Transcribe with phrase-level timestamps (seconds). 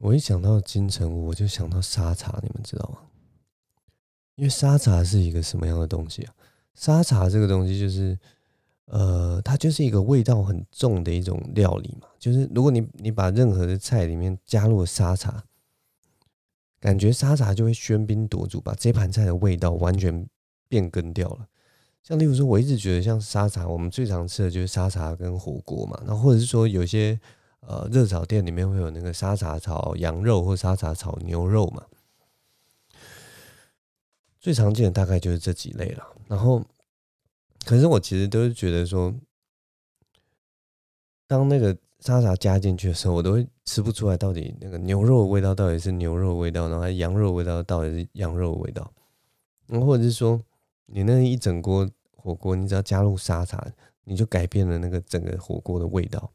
[0.00, 2.98] 我一想到金城武，我就想到沙茶，你们知道吗？
[4.36, 6.32] 因为沙茶是一个什么样的东西啊？
[6.72, 8.18] 沙茶这个东西就是，
[8.86, 12.08] 呃，它就是一个味道很重的一种料理嘛。
[12.18, 15.44] 就是如果你你把任何的菜里面加入了沙茶，
[16.80, 20.26] 感觉沙茶就会喧宾夺主，把这盘菜的味道完全
[20.66, 21.46] 变更掉了。
[22.02, 26.02] 像例如说，我一直觉得像沙茶，我们最常吃的就是沙茶跟火锅嘛。
[26.06, 27.20] 然后或者是说，有些
[27.60, 31.84] 呃热炒店里面会有那个沙茶炒羊肉或沙茶炒牛肉嘛。
[34.38, 36.06] 最常见的大概就是这几类了。
[36.26, 36.64] 然后，
[37.66, 39.14] 可是我其实都是觉得说，
[41.26, 48.90] 当那个沙茶加进去的时候，我都会吃不出来到底那个牛肉的味道到底是牛肉味道，然后羊肉味道到底是羊肉味道。
[49.66, 50.42] 然后或者是说，
[50.86, 53.70] 你那一整锅火锅，你只要加入沙茶，
[54.04, 56.32] 你就改变了那个整个火锅的味道。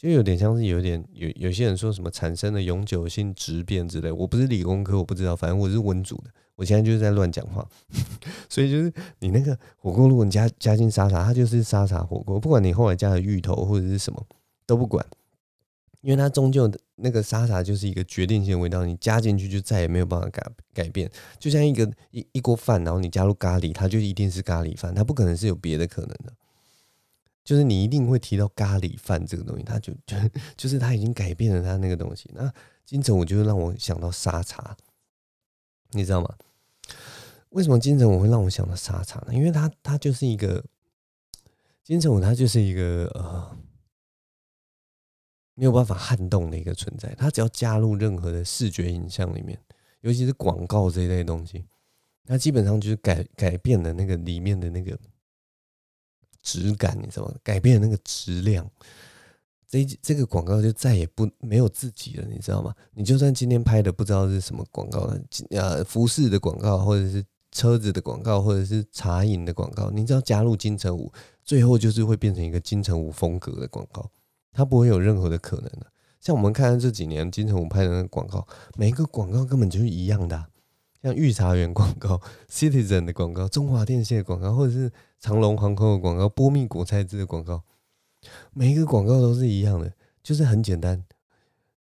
[0.00, 7.68] 就有点像是有点有有些人说什么产生了永久性质变之类，我不是理工科，我不知道，反正我是文组的，我现在就是在乱讲话，
[8.48, 14.26] 所以就是你那个火锅，如果你加加进沙茶，它就是沙茶火锅，不管你后来加了芋头或者是什么
[14.64, 15.04] 都不管，
[16.00, 20.42] 因为它终究那个沙茶就是一个决定性味道，你加进去就再也没有办法改
[20.72, 26.32] 改变，就像一个一一锅饭，然后你加入咖喱，它就一定是咖喱饭，它不可能是有别的可能的。
[27.50, 30.16] 就是你一定会提到咖喱饭这个东西，它就就
[30.56, 32.30] 就是它已经改变了它那个东西。
[32.32, 32.48] 那
[32.84, 34.76] 金城武就会让我想到沙茶，
[35.90, 36.32] 你知道吗？
[37.48, 39.34] 为什么金城武会让我想到沙茶呢？
[39.34, 40.64] 因为他他就是一个
[41.82, 43.58] 金城武，他就是一个呃
[45.54, 47.12] 没有办法撼动的一个存在。
[47.16, 49.60] 他只要加入任何的视觉影像里面，
[50.02, 51.64] 尤其是广告这一类东西，
[52.26, 54.96] 他基本上就是改改变了那个里面的那个。
[56.42, 57.34] 质感，你知道吗？
[57.42, 58.68] 改变那个质量，
[59.68, 62.74] 这这个广告就再也不没有自己了，你知道吗？
[62.94, 71.12] 你就算今天拍的不知道是什么广告了，呃，服饰的广告，或者是车子的广告，或者是茶饮的广告，你只要加入金城武，
[71.44, 74.10] 最后就是会变成一个金城武风格的广告，
[74.52, 75.86] 它不会有任何的可能的。
[76.20, 80.46] 像我们看这几年金城武拍的那个广告，每一个广告根本就是一样的。
[81.02, 87.62] 像御茶园广告、Citizen 的广告、中华电信的广告，或者是长隆航空的广告、波蜜果菜汁的广告，
[88.52, 91.04] 每一个广告都是一样的，就是很简单。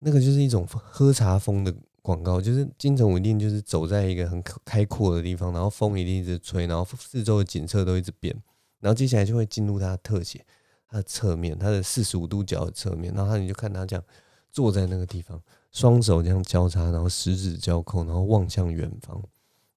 [0.00, 8.34] 那个就是一种喝茶风的广告，就是金城武一定就是走在一个很开阔的地方，然后风一定一直吹，然后四周的景色都一直变，
[8.80, 10.44] 然后接下来就会进入它的特写，
[10.88, 14.02] 它的侧面，它的四十五度角的侧面，然后你就看他这样
[14.50, 15.40] 坐在那个地方。
[15.72, 19.22] 双手这样交叉，然后十指交扣，然后望向远方，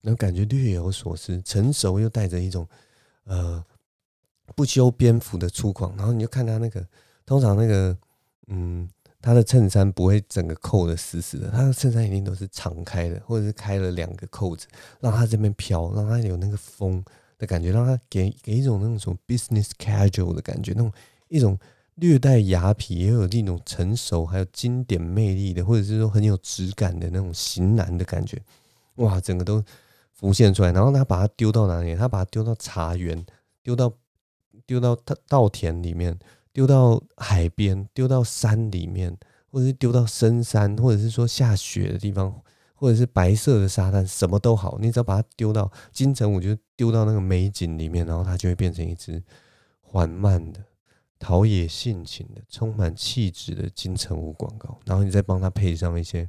[0.01, 2.67] 然后感觉略有所思，成熟又带着一种
[3.25, 3.63] 呃
[4.55, 5.95] 不修边幅的粗犷。
[5.95, 6.83] 然后你就看他那个，
[7.25, 7.95] 通常那个
[8.47, 8.89] 嗯，
[9.21, 14.67] 他的衬衫不会整个扣的死死的，他的衬衫一定都是敞开的，或者是开了两个扣子，
[14.99, 17.03] 让他这边飘，让他有那个风
[17.37, 20.91] 的感觉，让他给给一种那种什么 business casual 的感觉，那种
[21.27, 21.57] 一种。
[21.95, 28.41] 略带雅痞，也有那种成熟，还有经典魅力的，或者是说很有质感的那种型男的感觉，
[28.95, 29.63] 哇，整个都
[30.11, 30.71] 浮现出来。
[30.71, 31.95] 然后他把它丢到哪里？
[31.95, 33.23] 他把它丢到茶园，
[33.61, 33.93] 丢到
[34.65, 36.17] 丢到稻田里面，
[36.51, 39.15] 丢到海边，丢到山里面，
[39.51, 42.33] 或者是丢到深山，或者是说下雪的地方，
[42.73, 44.79] 或者是白色的沙滩，什么都好。
[44.81, 49.21] 你只要把它丢到金城武，就丢到那个美景里面，然后它就会变成一只
[49.81, 50.59] 缓慢的。
[51.19, 56.27] 陶冶性情的、充满气质的金城武广告，然后你再帮他配上一些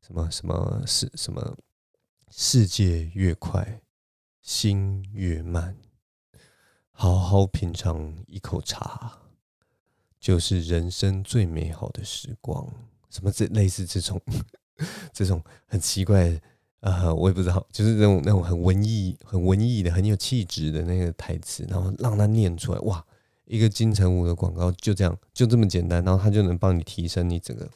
[0.00, 1.56] 什么什么世什么
[2.30, 3.82] 世界越快，
[4.42, 5.76] 心越慢，
[6.92, 9.18] 好好品尝一口茶，
[10.20, 12.66] 就是人生最美好的时光。
[13.10, 14.20] 什么这类似这种
[15.12, 16.40] 这种很奇怪的，
[16.78, 23.04] 呃，我也不知道，就是那种那种很文艺、很文艺的、很有气质的那个台词，然后让他念出来，哇！
[23.50, 27.68] 一个金城武的广告就这样，就这么简单，然后他就能帮你提升你整个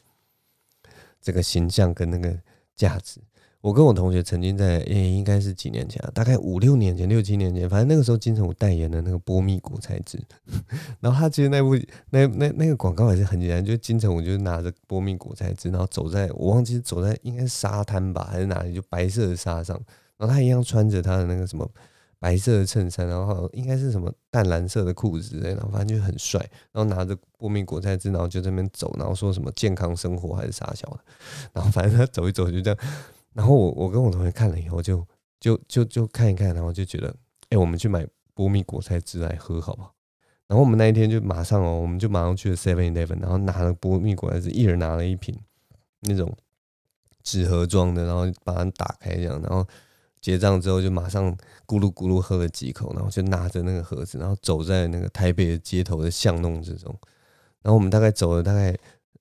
[1.20, 2.38] 这个形象跟那个
[2.76, 3.20] 价值。
[3.60, 10.22] 我跟我同学曾经在，诶，应该是几年前啊，大概五六年前、六七年前，反正那个时候金城武代言的那个波密果菜汁，
[11.00, 11.74] 然后他其实那部
[12.10, 19.80] 那那那个广告还是很简单，就金城武就是拿着波密果菜汁，然后走在我忘记走在应该是沙滩吧，还是哪里，就白色的沙上，
[20.18, 21.68] 然后他一样穿着他的那个什么。
[22.24, 26.40] 白色的衬衫，然后应该是什么淡蓝色的裤子之类的，然后反正就很帅，
[26.72, 31.00] 然后拿着波蜜果菜汁，然后就在那边走，然后说什么健康生活还是啥小的，
[31.52, 32.78] 然后反正他走一走就这样，
[33.34, 35.06] 然后我我跟我同学看了以后就
[35.38, 37.14] 就就就看一看，然后就觉得，
[37.50, 39.94] 哎、我们去买波蜜果菜汁来喝好不好？
[40.46, 45.38] 然后我们那一天就马上哦，我们就马上去了 Seven Eleven，然后拿了波蜜果菜汁，一人拿了一瓶，
[46.00, 46.34] 那种
[47.22, 49.66] 纸盒装的，然后把它打开这样，然后
[50.24, 51.30] 结账之后就马上
[51.66, 56.98] 咕噜咕噜喝了几口，然后就拿着那个盒子，然后走在那个台北的街头的巷弄之中，
[57.60, 58.74] 然后我们大概走了大概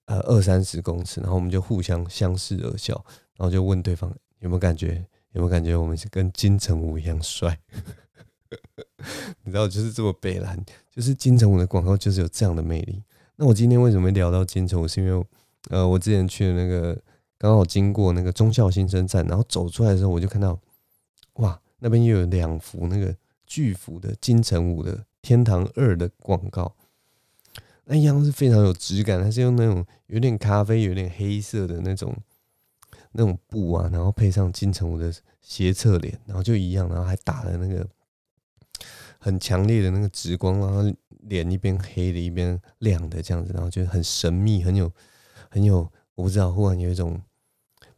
[0.05, 2.93] 呃二三十公尺，然后我们就互相相视而笑，
[3.35, 4.09] 然后就问对方
[4.39, 7.59] 有没有感觉，有没有感觉我们是跟金城武一样帅？
[9.43, 10.57] 你知道，就是这么北烂，
[10.89, 13.03] 就是金城武的广告就是有这样的魅力。
[13.35, 14.87] 那我今天为什么聊到金城武？
[14.87, 15.25] 是因为
[15.69, 16.97] 呃，我之前去的那个
[17.37, 20.57] 刚好经过那个忠孝新生站，然后走出来的时候，我就看到
[21.33, 23.15] 哇，那边又有两幅那个
[23.45, 26.75] 巨幅的金城武的《天堂二》的广告，
[27.85, 32.15] 那一样是非常有质感，它是用那种有点咖啡、有点黑色的那种
[33.11, 37.87] 那种布啊，然后配上金城武的斜侧脸，然后就一样，然后还打了那个。
[39.19, 40.83] 很强烈的那个直光，然后
[41.21, 44.91] 脸一边黑的，一边亮的这样子，然后就很神秘，很有
[45.49, 47.21] 很有，我不知道，忽然有一种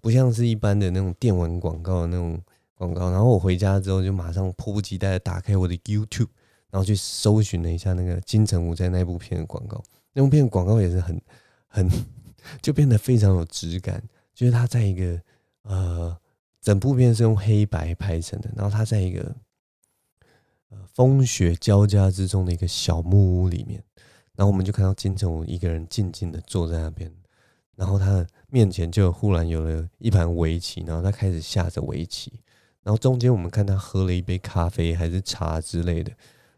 [0.02, 2.40] 不像是一般的那种电玩广告的那种
[2.76, 3.10] 广告。
[3.12, 6.30] 然后我回家之后就马上迫不及待的打开我的 YouTube，
[6.70, 9.84] 然后去搜寻了一下那个金城武在那部片的广告。
[10.14, 11.22] 那部片的广告也是很
[11.68, 11.90] 很
[12.62, 15.20] 就变得非常有质感，就是他在一个
[15.64, 16.18] 呃
[16.62, 19.36] 整部片是用黑白拍成的，然后他在一个。
[20.94, 23.82] 风雪交加之中的一个小木屋里面，
[24.34, 27.12] 然后我们就看到金城武一个人静静的坐在那边，
[27.76, 32.40] 然后他的面前就忽然有了一盘围棋，然后他开始下着围棋，
[32.86, 36.14] 然后中间我们看他喝了一杯咖啡还是茶之类的，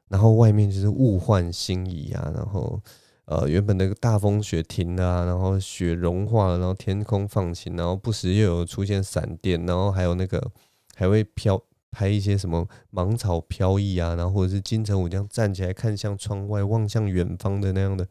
[0.10, 2.80] 然后外面就是物换星移啊，然后
[3.26, 10.52] 呃原本那个大风雪停了，然后雪融化了，然后天空放晴，然后不时又有出现闪电，然后还有那个
[10.94, 11.60] 还会飘。
[11.90, 18.06] 拍一些什么芒草飘逸啊，然后或者是金城武这样站起来看向窗外，望向远方的那样的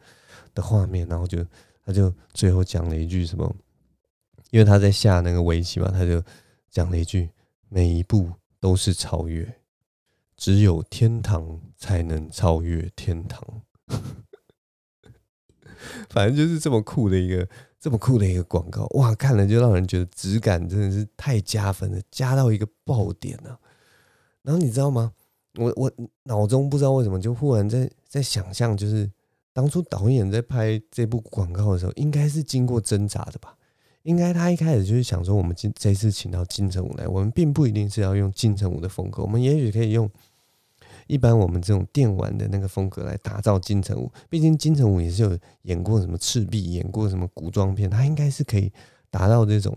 [0.54, 1.44] 的画面，然后就
[1.84, 3.54] 他就最后讲了一句什么，
[4.50, 6.20] 因为他在下那个围棋嘛，他就
[6.68, 7.28] 讲了一句：
[7.68, 9.60] 每一步都是超越，
[10.36, 13.62] 只有天堂才能超越天堂。
[16.10, 17.48] 反正就是这么酷的一个。
[17.78, 23.60] 这么酷的一个广告，哇，看了就让人觉得质感真的是太加分了，加到一个爆点了。
[24.42, 25.12] 然后你知道吗？
[25.54, 25.92] 我我
[26.24, 29.08] 脑中不知道为什么就忽然在在想象，就是
[29.52, 33.56] 当初导演在拍这部广告的时候，应该是经过挣扎的吧？
[34.06, 40.08] 应该他一开始就是想说，我们今这次请到金城武来，我们并不一定是要用金城武的风格，我们也许可以用。
[41.08, 48.72] 一般我们这种电玩的那个风格来打造金城武，毕竟金城武也是有演过什么赤壁，演过什么古装片，他应该是可以
[49.10, 49.76] 达到这种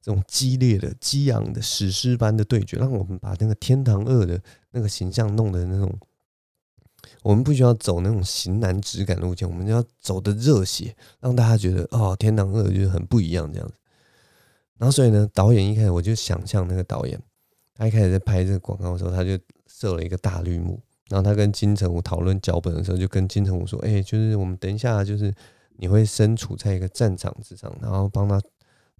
[0.00, 4.40] 这种激烈的、激昂的史诗般的对决，让我们把那个天堂二的
[4.70, 5.92] 那个形象弄得那种，
[7.22, 13.74] 我们不需要走那种型男质感路线，我们就要走的热血，让大家觉得哦，天堂二就是很不一样这样子。
[14.78, 17.20] 然后所以呢，导演一开始我就想象那个导演，
[17.74, 19.38] 他一开始在拍这个广告的时候，他就。
[19.74, 25.34] 设了一个大绿幕，然后他跟金城武讨论脚本的时候，就跟金城武说：“哎、就是我们等一下，就是
[25.76, 28.40] 你会身处在一个战场之上，然后帮他，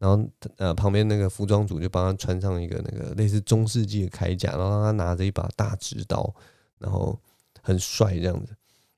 [0.01, 6.35] 然后呃旁边那个服装组就帮他穿上一个那个类似中世纪的铠甲，然后让他拿着一把大直刀，
[6.79, 7.17] 然后
[7.63, 8.55] 很帅这样子。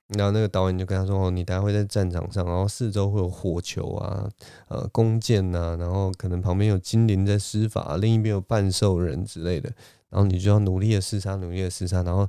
[0.08, 4.28] 然后那个导演就跟他说：哦，你待会在战场上，然后四周会有火球啊，
[4.69, 9.73] 呃弓箭呐、然后可能旁边有精灵在施法，另一边有半兽人之类的。”
[10.11, 12.02] 然后你就要努力的厮杀，努力的厮杀。
[12.02, 12.28] 然后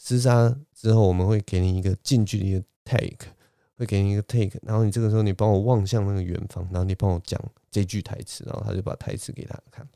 [0.00, 3.28] 厮杀之后，我们会给你一个近距离的 take，
[3.76, 4.58] 会给你一个 take。
[4.62, 8.42] 然后你这个时候，你帮我望向那个远方，然后你帮我讲这句台词。
[8.46, 9.86] 然后他就把台词给他看。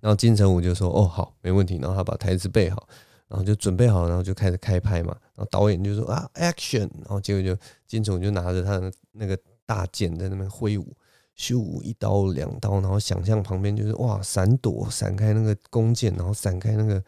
[0.00, 2.88] 然后金城武就说：“哦，好，没问题。”然后他把台词背好，
[3.28, 5.16] 然后就准备好，然后就开始开拍嘛。
[5.34, 10.96] 然后导演就说：“啊，action！” 然后结果就金城武就拿着他的那个大剑在那边挥舞。
[11.36, 17.00] 咻，一刀两刀，然后想象旁边就是哇，闪躲闪开那个弓箭，然后闪开那个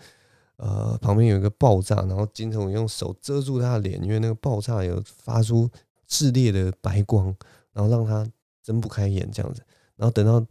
[0.55, 5.69] 呃旁边有一个爆炸，然后金城武用手遮住他的脸，因为那个爆炸有发出
[6.09, 7.35] 炽烈的白光，
[7.73, 8.25] 然后让他
[8.63, 9.63] 睁不开眼这样子。
[9.97, 10.47] 然后等到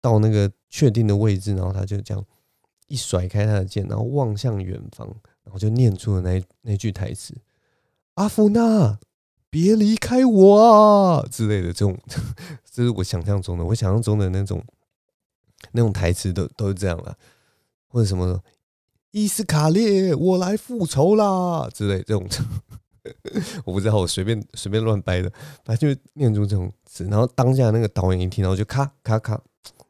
[0.00, 2.24] 到那个确定的位置，然后他就这样
[2.86, 5.06] 一甩开他的剑，然后望向远方，
[5.42, 7.34] 然后就念出了那那句台词
[8.14, 8.98] ：“阿芙娜。”
[9.50, 11.96] 别离开我啊之类的这种，
[12.68, 13.64] 这是我想象中的。
[13.64, 14.60] 我想象中的那种
[15.70, 17.16] 那种台词都都是这样了，
[17.86, 18.42] 或者什么
[19.12, 22.28] 伊斯卡列，我来复仇啦之类这种，
[23.64, 25.32] 我不知道，我随便随便乱掰的，
[25.64, 27.04] 反正就念出这种词。
[27.04, 29.40] 然后当下那个导演一听，然后就咔咔咔，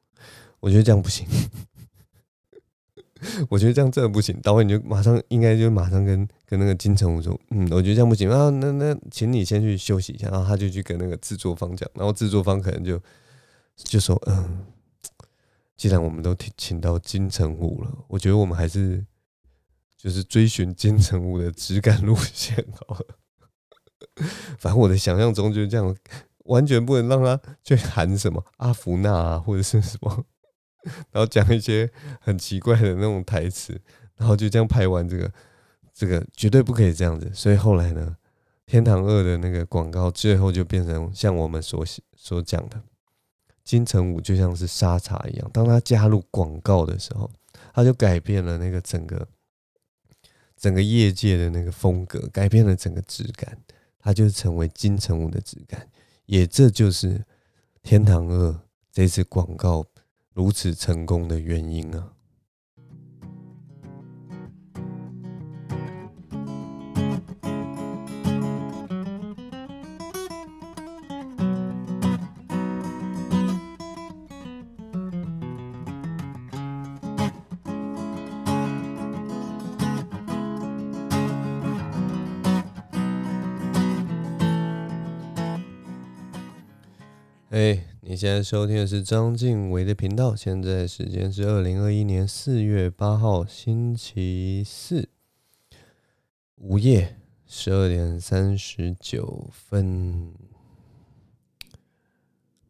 [0.60, 1.26] 我觉得这样不行。
[3.48, 13.00] 我觉得这样真的不行，导演就马上应该就马上跟跟那个金城武说，嗯，我觉得这样不行啊，那那请你先去休息一下，然后他就去跟那个制作方讲，然后制作方可能就
[13.76, 14.66] 就说，嗯，
[15.76, 19.04] 既然我们都请请到金城武了，我觉得我们还是
[19.96, 23.06] 就是追寻金城武的质感路线好了。
[24.58, 25.96] 反正我的想象中就是这样，
[26.44, 30.24] 完全不能让他去喊什么阿芙娜啊，或者是什么。
[31.10, 33.80] 然后讲一些很奇怪的那种台词，
[34.16, 35.32] 然后就这样拍完这个，
[35.92, 37.30] 这个绝对不可以这样子。
[37.34, 38.16] 所以后来呢，
[38.66, 41.84] 天堂二的那个广告最后就变成像我们所
[42.16, 42.80] 所讲的，
[43.64, 47.30] 金城武就像是沙茶一样，当他加入广告的时候，
[47.72, 49.26] 他就改变了那个整个
[50.56, 53.56] 整个业界的那个风格，改变了整个质感，
[53.98, 55.88] 他就成为金城武的质感，
[56.26, 57.24] 也这就是
[57.82, 58.60] 天堂二
[58.92, 59.84] 这次广告。
[60.34, 62.13] 如此成功的原因啊！
[88.24, 95.10] 现在收听的是张静唯的频道，现在时间是二零二一年四月八号星期四
[96.56, 100.32] 午夜十二点三十九分。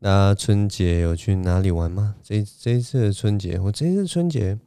[0.00, 2.16] 大家春节有去哪里玩吗？
[2.20, 4.58] 这这一次的春节，我这一次春节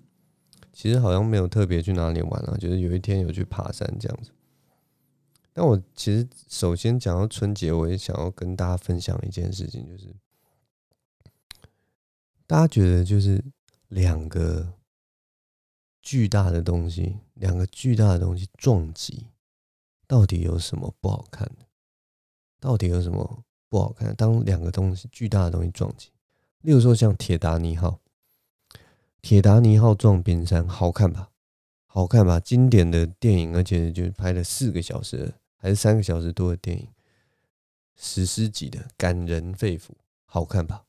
[0.71, 4.31] 其实好像没有特别去哪里玩啊，就是有一天有去爬山这样子。
[5.51, 10.05] 但我其实首先讲到春节，我也想要跟大家分享一件事情，就是。
[12.47, 13.43] 大家觉得就是
[13.89, 14.73] 两个
[16.01, 19.27] 巨大的东西，两个巨大的东西撞击，
[20.07, 21.65] 到底有什么不好看的？
[22.59, 24.15] 到底有什么不好看？
[24.15, 26.09] 当两个东西巨大的东西撞击，
[26.61, 27.99] 例如说像铁达尼号，
[29.21, 31.29] 铁达尼号撞冰山，好看吧？
[31.85, 32.39] 好看吧？
[32.39, 36.87] 经典的电影，而且就是拍了四个小时还是三个小时多的电影，
[37.97, 39.89] 史诗级的，感人肺腑，
[40.25, 40.85] 好看吧？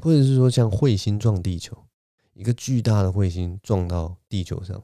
[0.00, 1.86] 或者是说，像彗星撞地球，
[2.32, 4.82] 一个巨大的彗星撞到地球上，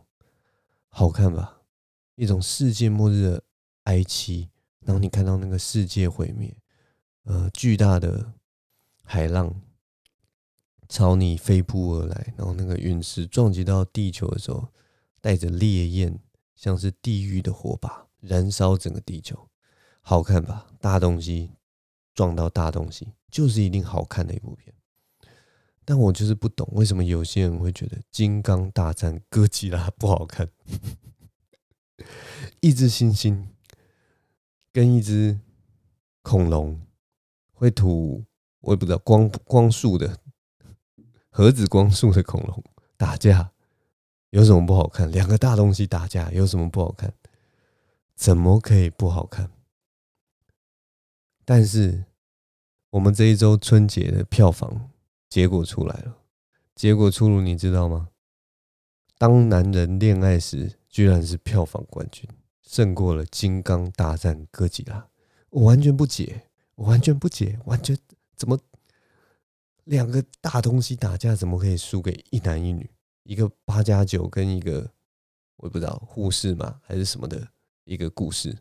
[0.89, 1.63] 好看吧？
[2.15, 3.43] 一种世界末日的
[3.85, 4.49] 哀凄，
[4.81, 6.57] 然后你看到那个世界毁灭，
[7.25, 8.33] 呃，巨大的
[9.03, 9.61] 海浪
[10.89, 14.69] 朝你飞扑而来，然后那个陨石撞击到地球的时候，
[15.21, 16.19] 带着烈焰，
[16.55, 19.49] 像是地狱的火把，燃烧整个地球，
[20.01, 20.67] 好看吧？
[20.81, 21.53] 大东西
[22.15, 24.73] 撞到大东西，就是一定好看的一部片。
[25.89, 30.51] 但我就是不懂，为什么有些人会觉得《金刚大战 哥吉拉》不好看？
[32.61, 33.47] 一只猩猩
[34.73, 35.39] 跟一只
[36.23, 36.83] 恐龙
[37.53, 38.25] 会吐，
[38.63, 40.19] 我也不知道光光速的
[41.31, 42.65] 盒子光速的恐龙
[42.97, 43.53] 打架
[44.31, 45.09] 有什么不好看？
[45.13, 47.15] 两个大东西打架有什么不好看？
[48.17, 49.53] 怎么可以不好看？
[51.45, 52.07] 但是
[52.91, 54.91] 我们这一周春节的票房。
[55.29, 56.19] 结果出来了，
[56.75, 58.11] 结果出炉，你知道吗？
[59.19, 62.29] 当男人恋爱时，居然是票房冠军，
[62.63, 64.99] 胜过了《金刚大战哥吉拉》。
[65.51, 67.97] 我完全不解，我完全不解，完全
[68.37, 68.59] 怎么
[69.85, 72.91] 两个大东西打架，怎么可以输给一男一女？
[73.23, 74.91] 一个八加九跟一个
[75.57, 77.49] 我也不知道护士嘛还是什么的
[77.85, 78.59] 一个故事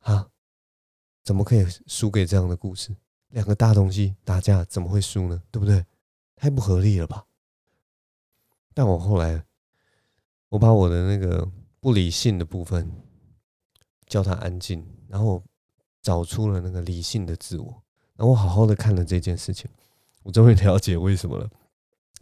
[0.00, 0.30] 啊？
[1.24, 2.94] 怎么可以输给这样的故事？
[3.30, 5.42] 两个大东西打架怎么会输呢？
[5.50, 5.84] 对不对？
[6.36, 7.26] 太不合理了吧！
[8.72, 9.44] 但我后来，
[10.50, 12.90] 我把我的那个不理性的部分
[14.06, 15.42] 叫他安静，然后
[16.00, 17.82] 找出了那个理性的自我，
[18.16, 19.68] 然后我好好的看了这件事情，
[20.22, 21.50] 我终于了解为什么了。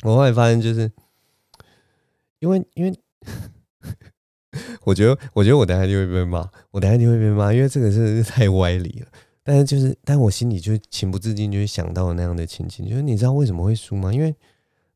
[0.02, 0.90] 我后来发现，就是
[2.38, 3.00] 因为，因为
[4.84, 9.08] 我觉得，我觉得我等下就会被骂，我等下就会被骂，因为这个真的是太歪理了。
[9.48, 14.12] 但是就是，但我心里就情不自禁就会想到那样的情景，就是你知道为什么会输吗？
[14.12, 14.34] 因为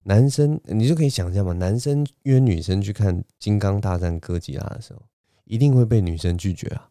[0.02, 5.00] 男生，你就可以想象嘛，男生约女生去看《金刚大战哥吉拉》的时候，
[5.44, 6.90] 一定会被女生拒绝啊，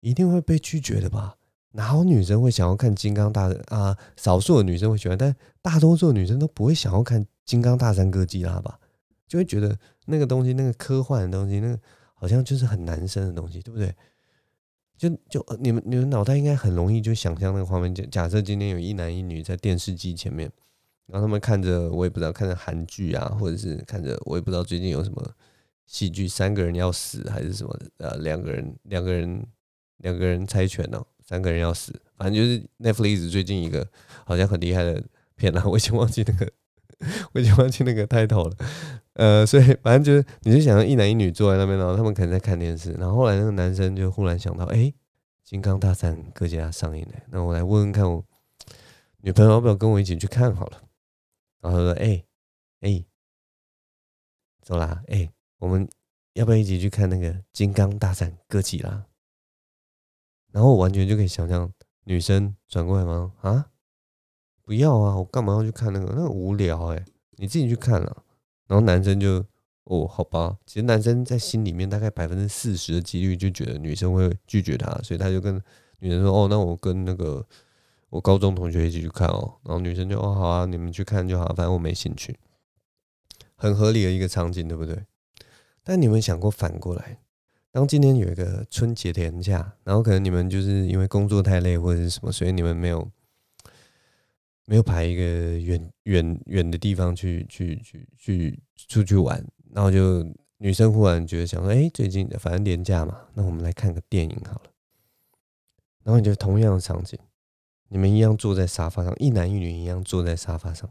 [0.00, 1.38] 一定会被拒绝的吧？
[1.72, 3.96] 哪有女生会想要看《金刚大战》啊？
[4.18, 8.78] 少数的女生会喜欢，但大多数女生都不会想要看《金刚大战哥吉拉》吧？
[9.26, 11.80] 就会觉得那个东西，那个科幻的东西，那个
[12.12, 13.94] 好像就是很男生的东西，对不对？
[14.96, 20.50] 就就你们你们脑袋应该很容易就想象那个画面，假假设今天有一男一女在电视机前面，
[21.06, 25.22] 然后他们看着我也不知道看着韩剧啊，或者是看着我也不知道最近有什么
[25.86, 29.46] 戏剧，三个人要死还是什么呃，两个人两个人
[29.98, 33.86] 两个人猜拳哦，三个人要死，反正就是 Netflix 最近一个
[34.24, 35.02] 好像很厉害的
[35.36, 36.50] 片了，我已经忘记那个
[37.34, 38.56] 我已经忘记那个 title 了，
[39.16, 44.92] 呃，所以反正就是你就想要一男一女坐在那边，然后他们可能在看电视，然后后来那个男生就忽然想到，哎，
[45.42, 48.24] 金刚大战哥吉拉上映了，那我来问问看我
[49.18, 50.82] 女朋友要不要跟我一起去看好了。
[51.62, 52.24] 然后他说：“哎、欸，
[52.82, 53.04] 哎、
[54.62, 55.88] 走啦，哎、我们
[56.34, 58.90] 要不要一起去看那个《金刚大战哥吉拉》？”
[60.52, 61.72] 然后我完全就可以想象
[62.04, 63.32] 女生转过来吗？
[63.40, 63.70] 啊，
[64.62, 66.06] 不要啊，我干嘛要去看那个？
[66.14, 67.04] 那个无聊哎、
[67.38, 68.22] 你自己去看了。
[68.66, 69.44] 然后男生就
[69.84, 75.60] 哦，好吧，其实男生在心里面大概百分之四十的几率就觉得女生会拒绝他，所以他就跟
[76.00, 77.46] 女生说：“哦，那我跟那个。”
[78.08, 82.38] 我高中同学一起去看哦，然后女生就哦好啊，你们去看就好，反正我没兴趣，
[83.56, 85.04] 很合理的一个场景，对不对？
[85.82, 87.18] 但你们想过反过来，
[87.72, 93.06] 当今天有一个春节连假，然后可能你们就是因为工作太累或者是什么，所以你们没有
[94.66, 95.22] 没有排一个
[95.58, 100.22] 远远远的地方去去去去出去玩，然后就
[100.58, 104.70] 女生忽然觉得想说，哎，最近反正连假嘛，那我们来看个电影好了，
[106.04, 107.18] 然后你就同样的场景。
[107.88, 110.90] 你们一样坐在沙发上，一男一女一样坐在沙发上，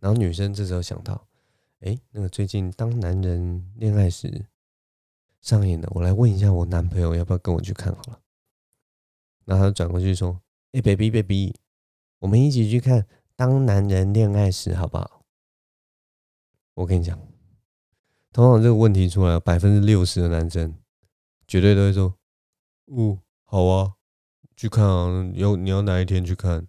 [0.00, 1.26] 然后女生这时候想到，
[1.80, 4.28] 哎，那个最近《当男人恋爱时》
[5.40, 8.20] 上映了，我来问一下我男朋友要不要跟我去看好了。
[9.46, 10.38] 然后他转过去说，
[10.72, 11.54] 哎，baby baby，
[12.20, 13.02] 我们一起去看
[13.36, 15.24] 《当男人恋爱时》好不好？
[16.74, 17.18] 我跟你讲，
[18.32, 20.74] 通常这个问题出来，百分之六十的男生
[21.46, 22.14] 绝对都会说，
[22.86, 23.94] 哦，好啊。
[24.56, 25.32] 去看啊！
[25.36, 26.68] 要你要哪一天去看？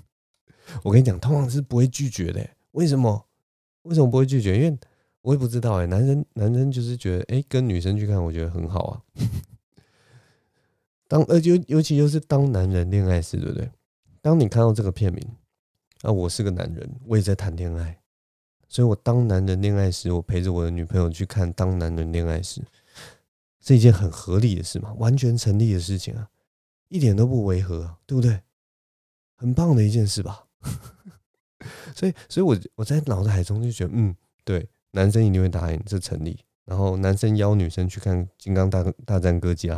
[0.82, 2.48] 我跟你讲，通常是不会拒绝的。
[2.70, 3.28] 为什么？
[3.82, 4.56] 为什么不会拒绝？
[4.56, 4.78] 因为
[5.20, 5.86] 我也不知道哎。
[5.86, 9.02] 男生男生就是觉得，哎，跟女生去看，我觉得很好啊。
[11.06, 13.70] 当呃，尤尤其又是当男人恋爱时，对不对？
[14.20, 15.36] 当你看到这个片名，
[16.02, 18.00] 啊，我是个男人，我也在谈恋爱，
[18.68, 22.60] 所以我当男人恋爱时，我陪着我的女朋友去看《当男人恋爱时》，
[23.60, 26.28] 是一件很合理的事嘛，完全成立的事情啊。
[26.88, 28.40] 一点都不违和啊，对不对？
[29.36, 30.46] 很棒的一件事吧。
[31.94, 36.38] 所以，所以我我在脑海中就觉得，嗯，对，男生一定会答应，这成立。
[36.64, 39.76] 然后，男生邀女生去看《金刚大大战哥吉拉》，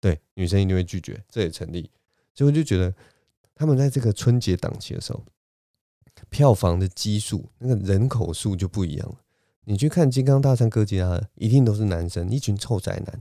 [0.00, 1.90] 对，女生一定会拒绝，这也成立。
[2.34, 2.94] 所以，我就觉得
[3.54, 5.24] 他们在这个春节档期的时候，
[6.28, 9.16] 票房的基数，那个人口数就不一样了。
[9.64, 13.20] 你去看《金刚大战哥吉拉》，一定都是男生，一群臭宅男，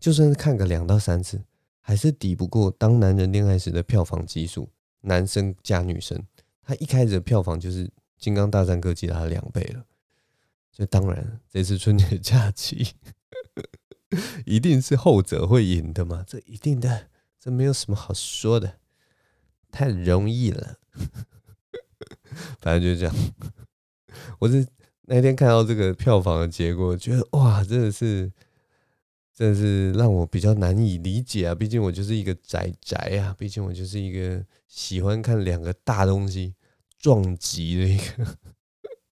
[0.00, 1.42] 就算是看个两到三次。
[1.80, 4.68] 还是抵不过当男人恋爱时的票房基数，
[5.00, 6.22] 男生加女生，
[6.62, 7.86] 他一开始的票房就是
[8.18, 9.86] 《金刚大战哥吉拉》的两倍了。
[10.70, 12.92] 所以当然，这次春节假期
[14.44, 16.22] 一定是后者会赢的嘛？
[16.26, 17.08] 这一定的，
[17.40, 18.74] 这没有什么好说的，
[19.78, 20.76] 太容易了。
[22.58, 23.14] 反正就这样。
[24.40, 24.66] 我是
[25.02, 28.32] 那天看到这个票房的结果，觉得哇，真的是。
[29.32, 31.54] 真的是让我比较难以理解啊！
[31.54, 36.56] 毕竟我就是一个宅宅啊，毕竟我就是一个喜欢看两个大东西
[36.98, 38.36] 撞击的一个，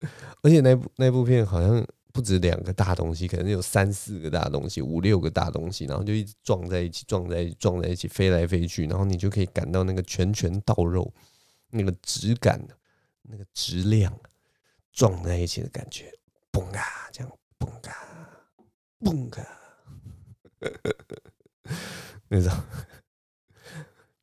[0.45, 11.13] 而且那部那部片好像不止两个大东西，可能有三四个大东西，五六个大东西，然后就一直撞在一起，撞在一起撞在一起，飞来飞去，然后你就可以感到那个拳拳到肉，
[11.71, 12.61] 那个质感，
[13.23, 14.13] 那个质量
[14.93, 16.13] 撞在一起的感觉，
[16.53, 17.97] 嘣啊，这样嘣啊，
[19.01, 19.47] 嘣啊。
[22.29, 22.53] 那种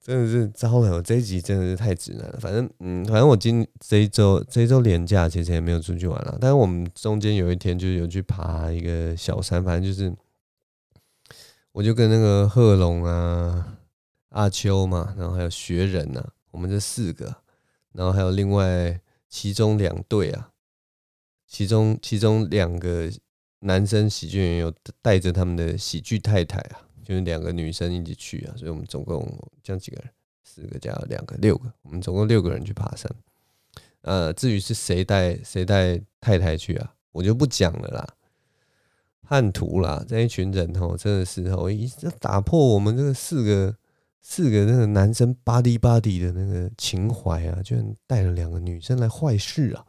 [0.09, 2.39] 真的是糟了，这一集真的是太直男了。
[2.39, 6.35] 反正嗯，反正我今这一周这一周连假其实也没有出去玩了。
[6.41, 10.11] 但是我们中间有一天就有去爬一个小山，反正就是
[11.73, 13.77] 我就跟那个贺龙啊、
[14.29, 17.43] 阿秋嘛，然后还有学人呐、啊，我们这四个，
[17.93, 20.49] 然后还有另外其中两队啊，
[21.45, 23.11] 其中其中两个。
[23.61, 29.27] 男生喜剧演员有带着他们的喜剧太太啊，就是两个女生一起去啊，所以我们总共
[29.63, 30.11] 这样几个人，
[30.43, 33.11] 四个加两个，六个，我们总共六个人去爬山。
[34.01, 38.07] 呃，至于是谁带谁带太太去啊，我就不讲了啦。
[39.23, 43.75] 叛徒啦，这一群人哦，真的是哦，一直打破我们这个四个
[44.21, 49.83] 四个那个男生 buddy buddy 的那个情怀啊，居然带了两个女生来坏事啊！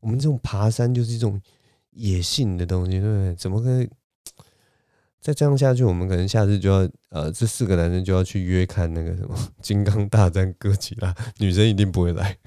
[0.00, 1.38] 我们这种爬山就是一种。
[1.98, 3.34] 野性的东西，对不对？
[3.36, 3.88] 怎么可以
[5.26, 5.82] 再这样下去？
[5.82, 11.12] 我们可能下次就要呃，这四个男生就要去约看那个什么 《金刚大战哥吉拉》，
[11.44, 12.38] 女生一定不会来。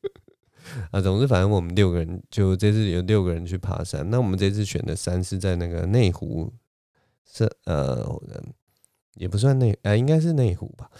[0.92, 4.10] 啊，总之反正我们六个人就这次有六个人去爬山。
[4.10, 6.52] 那我们这次选的山是在那个内湖，
[7.24, 8.06] 是呃，
[9.14, 10.90] 也不算内，啊、应该是内湖吧。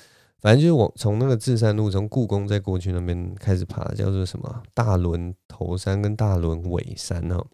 [0.40, 7.46] 反正就是我从那个至善路从故宫再过去那边开始爬，叫做什么大轮头山跟大轮尾山哦。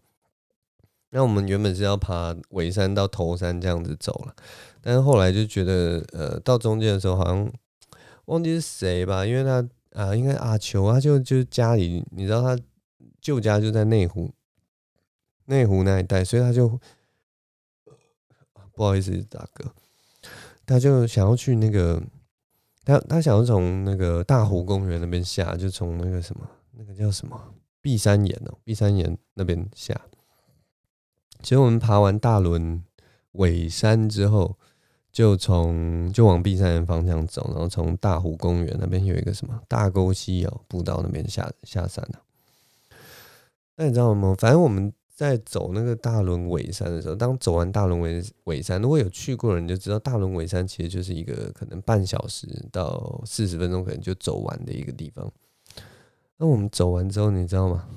[1.13, 4.35] 那我们原本是要爬尾山到头山这样子走了，
[4.81, 7.51] 但是后来就觉得，呃，到中间的时候好像
[8.25, 12.57] 忘记是谁吧，因为他啊、呃，应该阿球，他就就家里，你知道他
[13.19, 14.31] 旧家就在内湖，
[15.45, 16.79] 内湖那一带，所以他就
[18.73, 19.69] 不好意思大哥，
[20.65, 22.01] 他就想要去那个，
[22.85, 29.99] 他他想要从那个大湖公园那边下，就从那个什么那个叫什么碧山岩哦，碧山岩那边下。
[31.41, 32.83] 其实我们爬完大仑
[33.33, 34.55] 尾山之后，
[35.11, 42.19] 就从就往碧山岩方向走，然后从大湖公园那边有一个什么大沟溪哦步道那边下下山的。
[43.75, 44.35] 那你知道吗？
[44.37, 55.31] 反正我们在走那个大仑尾山的时候，当走完大仑尾尾山，如果有去过的人就知道，大仑尾山其实就是一个可能半小时到四十分钟可能就走完的一个地方。
[56.37, 57.87] 那我们走完之后，你知道吗？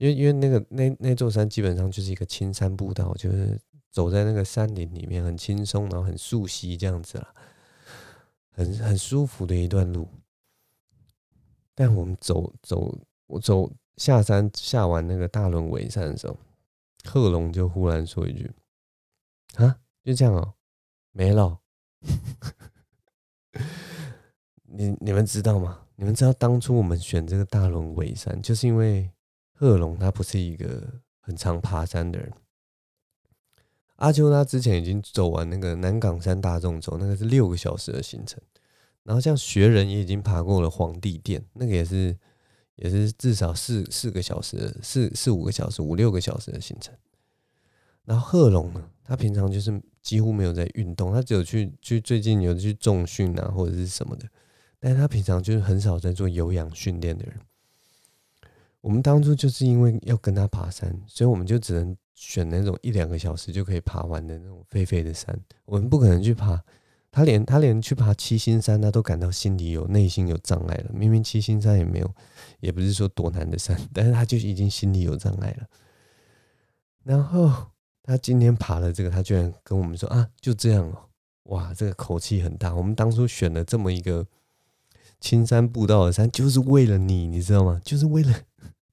[0.00, 3.60] 因为因为那个那那座山基本上就是一个青山步道，就是
[3.90, 7.34] 走在那个山林里面很轻松，然后很溯溪这样子啦，
[8.50, 10.08] 很很舒服的一段路。
[11.74, 16.34] 但我们走走我走下山下完那个大轮尾山的时候，
[17.04, 18.50] 贺龙就忽然说一句
[19.56, 20.54] ：“啊，就这样哦，
[21.12, 21.58] 没了。”
[24.64, 25.82] 你你们知道吗？
[25.96, 29.10] 你们知道当初我们选这个大轮尾山，就是因为。
[29.60, 32.32] 贺龙他不是一个很常爬山的人。
[33.96, 38.40] 阿秋他之前已经走完那个南港山大纵走，那个是六个小时的行程。
[39.02, 42.16] 然后像学人也已经爬过了皇帝殿，那个也是
[42.76, 46.94] 也是至少四四个小时，四四五个小时，五六个小时的行程。
[48.06, 54.26] 然后贺龙呢，他平常就是几乎没有在运动，他只有去去最近有去重训啊或者是什么的，
[54.78, 57.38] 但是他平常就是很少在做有氧训练的人。
[58.80, 65.38] 我们当初就是因为要跟他爬山，所以我们就只能选那种一两个小时就可以爬完的那种废废的山。
[65.66, 66.58] 我们不可能去爬，
[67.10, 70.90] 他连他连去爬七星山，他都感到心里有内心有障碍了。
[70.94, 72.14] 明明七星山也没有，
[72.60, 75.66] 也不是说多难的山，但是他就已经心里有障碍了。
[77.02, 77.66] 然后
[78.02, 80.96] 他今天爬了这个，他居然跟我们说啊，就这样哦，
[81.44, 82.74] 哇，这个口气很大。
[82.74, 84.26] 我们当初选了这么一个
[85.20, 87.78] 青山步道的山，就是为了你，你知道吗？
[87.84, 88.34] 就是为了。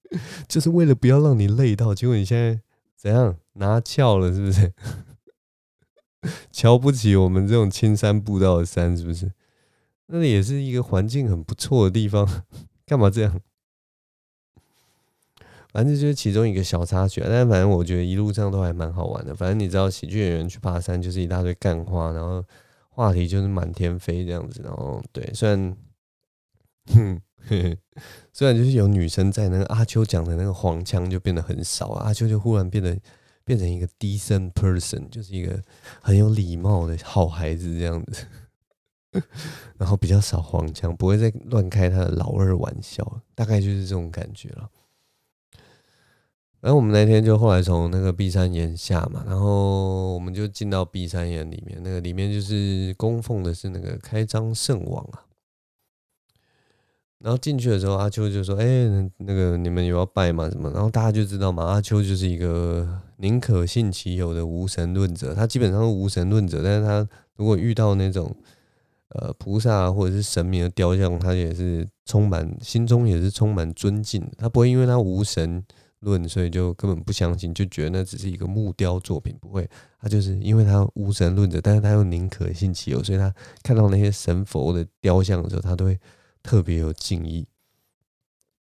[0.48, 2.62] 就是为了不要让你累到，结果你现在
[2.96, 4.74] 怎样拿翘了，是不是？
[6.52, 9.32] 瞧不起我们这种青山步道的山，是不是？
[10.08, 12.28] 那也是一个环境很不错的地方，
[12.86, 13.39] 干嘛这样？
[15.72, 19.36] 反正就是其中一个小插曲，但反正我觉得一路上都还蛮好玩的。
[19.36, 22.43] 反正你知道，喜剧演员去爬山就是一大堆干话，然后
[22.89, 24.62] 话题就是满天飞这样子。
[24.63, 25.78] 然后对，虽然，
[26.93, 27.22] 哼。
[28.34, 32.98] 虽然就是有女生在，那个阿秋讲的那个黄腔就变得很少，阿秋就忽然变得
[33.44, 35.62] 变成一个 decent person，就是一个
[36.02, 38.26] 很有礼貌的好孩子这样子，
[39.78, 44.70] 然后比较少黄腔，不会再乱开他的老二玩笑，大概就是这种感觉了。
[46.60, 55.24] 然后我们那天就后来从那个碧山岩下嘛，然后我们就进到碧山岩里面，那个里面就是供奉的是那个开张圣王啊。
[57.20, 60.48] 然后进去的时候，阿秋就说：“哎、欸，那个你们有要拜吗？
[60.52, 65.34] 什么？”然后大家就知道嘛，阿秋就是一个宁可信其有的无神论者。
[65.34, 68.36] 他基本上是无神论者，但是他如果遇到那种
[69.10, 74.32] 呃菩萨或者是神明的雕像，他也是充满心中也是充满尊敬的。
[74.38, 75.66] 他不会因为他无神
[76.02, 79.36] 论，所以就根本不相信，就觉得那只是一个木雕作品。
[79.42, 79.68] 不会，
[80.00, 85.98] 他就是因为他无神论者，但是他又宁可信其有，所以他看到那些神佛的雕像的时候，他都会。
[86.48, 87.46] 特别有敬意，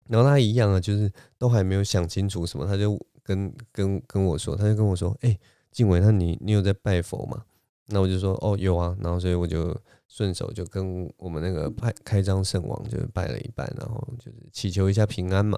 [0.07, 5.35] 然后他一样啊，就是都还没有想清楚什么，他就跟跟跟我说，他就跟我说，哎、
[5.71, 7.43] 静伟，那你你有在拜佛吗？
[7.87, 9.75] 那我就说，哦，有啊，然后所以我就
[10.07, 15.57] 顺手就跟我们那个派开张圣王就拜了一拜，然后就是祈求一下平安嘛。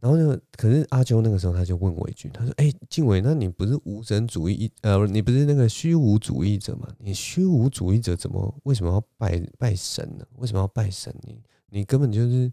[0.00, 6.88] 然后呢，可是阿秋那个时候他就问我一句，他说：“哎、欸，晋玮，那你不是无神主义呃，你不是那个虚无主义者吗？
[6.98, 10.24] 你虚无主义者怎么为什么要拜拜神呢？
[10.36, 11.12] 为什么要拜神？
[11.22, 12.52] 你你根本就是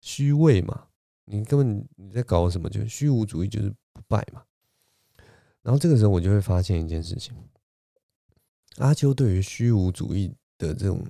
[0.00, 0.88] 虚伪嘛！
[1.24, 2.68] 你根本你在搞什么？
[2.68, 4.42] 就虚无主义，就是不拜嘛。”
[5.62, 7.34] 然后这个时候我就会发现一件事情：
[8.76, 11.02] 阿秋对于虚无主义的这种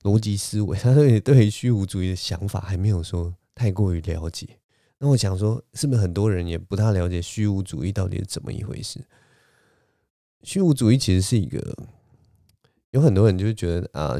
[0.00, 4.46] 逻辑思维，他对对于虚无主义的想法还没有说太过于了解。
[4.98, 9.04] 那我想说，是不是很多人也不太了解虚无主义到底是怎么一回事？
[10.42, 11.76] 虚无主义其实是一个，
[12.92, 14.16] 有很多人就觉得啊，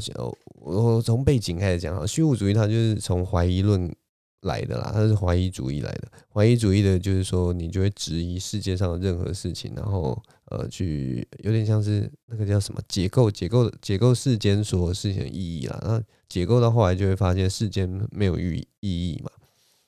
[0.57, 3.94] 我从背景开始讲哈，虚无主义它就是从怀疑论
[4.40, 6.09] 来的啦，它是怀疑主义来的。
[6.29, 15.80] 怀疑主义的就是说，你就会质疑世界上的任何事情，然后呃，去有点像是那个叫什么解构、解构、解构世间所有事情的意义啦。
[15.82, 19.30] 那解构到后来就会发现世间没有意意义嘛。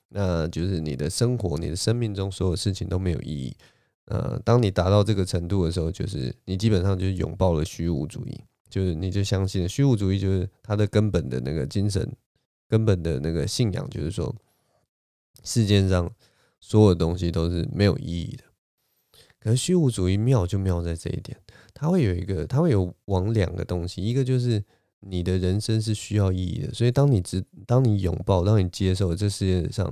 [0.09, 3.55] 那就是你的生活、你的生命中所有事情都没有意义。
[4.07, 8.40] 呃，当你达到这个程度的时候，就是你基本上就是拥抱了虚无主义，
[8.71, 12.11] 就是你就相信虚无主义，就是它的根本的那个精神、
[12.66, 14.35] 根本的那个信仰，就是说
[15.44, 16.11] 世界上
[16.59, 18.44] 所有东西都是没有意义的。
[19.49, 21.35] 可是虚无主义妙就妙在这一点，
[21.73, 24.63] 它会有一个，它会有往两个东西，一个就是
[25.01, 29.91] 你的人生是需要意义的，所以当你只当你拥抱、当你接受这世界上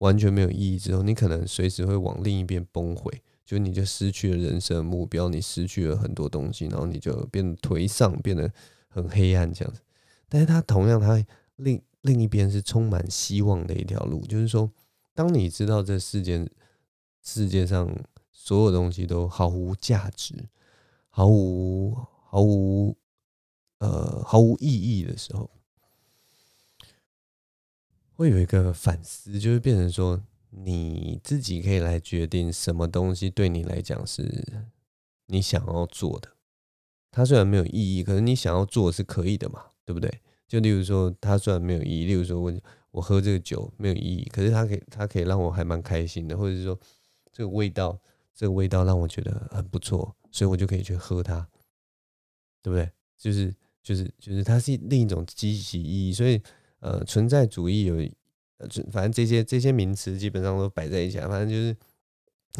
[0.00, 3.10] 完全没有意义之后，你可能随时会往另一边崩溃，
[3.46, 8.52] 就你就失去了人生目标，你失去了很多东西，然后你就变得颓丧，变得
[8.88, 9.80] 很黑暗这样子。
[10.28, 11.24] 但是它同样，它
[11.56, 14.70] 另另一边是充满希望的一条路，就是说，
[15.14, 16.46] 当你知道这世界
[17.24, 17.90] 世界上。
[18.48, 20.34] 所有东西都毫无价值，
[21.10, 22.96] 毫无毫无
[23.76, 25.50] 呃毫无意义的时候，
[28.14, 34.62] 会有一个反思，就是变成说你自己可以来决定什么东西对你来讲是
[35.26, 36.30] 你想要做的。
[37.10, 40.22] 它虽然没有意义，可是你想要做是可以的嘛，对不对？
[40.46, 42.50] 就例如说，它虽然没有意义，例如说我
[42.92, 46.80] 我喝这个酒没有意义，可是它可以它可以让我还蛮开心的，或者是说
[47.30, 48.00] 这个味道。
[48.38, 51.44] 这个味道让我觉得很不错，所以我就可以去喝它，
[52.62, 52.88] 对不对？
[53.18, 56.12] 就是就是就是它是另一种积极意义。
[56.12, 56.40] 所以
[56.78, 57.96] 呃，存在主义有
[58.58, 61.18] 呃，反正这些这些名词基本上都摆在一起。
[61.18, 61.76] 反正就是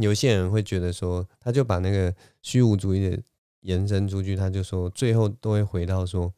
[0.00, 2.12] 有些人会觉得说，他就把那个
[2.42, 3.22] 虚无主义的
[3.60, 6.34] 延伸出去，他就说最后都会回到说，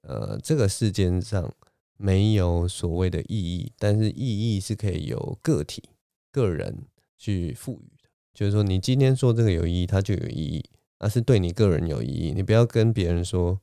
[0.00, 1.54] 呃，这个世界上
[1.96, 5.90] 没有所谓的意义，但是意义是可以由个体
[6.32, 6.86] 个人
[7.16, 7.95] 去赋予。
[8.36, 10.62] 就是说，你今天说这个有意义，它就有意义，
[11.00, 12.32] 那是对你个人有意义。
[12.32, 13.58] 你不要跟别人说，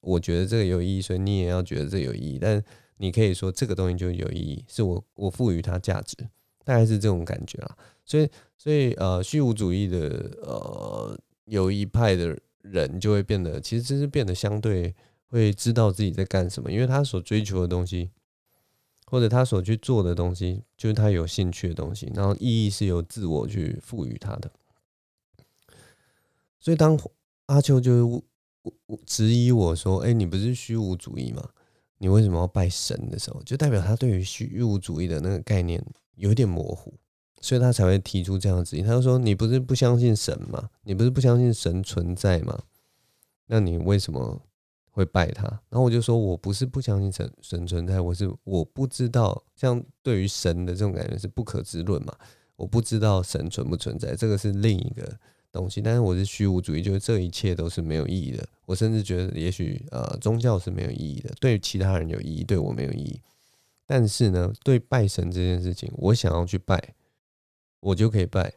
[0.00, 2.38] 我觉得这个有意义，所以你也要觉得这有意义。
[2.40, 2.62] 但
[2.98, 6.16] 你可以说这个东西就有意义，是我我赋予它价值，
[6.64, 7.76] 大概是这种感觉啦。
[8.04, 14.94] 所以，所以呃，虚无主义的呃有一派的人就会变得，其实这是变得相对
[15.26, 18.12] 会知道自己在干什么，因为他所追求的东西。
[19.12, 24.50] 或者他所去做的东西，就是他有兴趣的东西，然后意义是由自我去赋予他的。
[26.58, 26.98] 所以当
[27.44, 28.24] 阿秋就
[29.04, 31.46] 质疑我说：“哎，你不是虚无主义吗？
[31.98, 36.94] 你为什么要拜神的时候，就代表他对于虚无主义的那个概念有点模糊，
[37.42, 38.82] 所以他才会提出这样的质疑。
[38.82, 40.70] 他就说：你不是不相信神吗？
[40.84, 42.62] 你不是不相信神存在吗？
[43.48, 44.40] 那你为什么？”
[44.92, 52.14] 会拜他，然后我就说，我不是不相信神神存在，我是我不知道，像对于神的这种感觉是不可知论嘛，
[52.56, 55.18] 我不知道神存不存在，这个是另一个
[55.50, 55.80] 东西。
[55.80, 58.46] 但是我是虚无主义，就是这一切都是没有意义的。
[58.66, 63.18] 我甚至觉得，也许呃，宗教是没有意义的，对其他人有意义，对我没有意义。
[63.86, 66.94] 但是呢，对拜神这件事情，我想要去拜，
[67.80, 68.52] 我就可以拜。